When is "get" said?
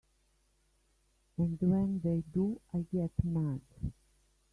2.91-3.11